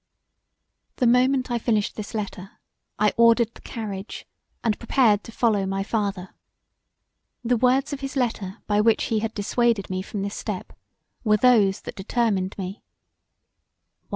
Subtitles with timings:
[0.95, 2.53] The moment I finished this letter
[2.97, 4.25] I ordered the carriage
[4.63, 6.33] and prepared to follow my father.
[7.43, 10.73] The words of his letter by which he had dissuaded me from this step
[11.23, 12.81] were those that determined me.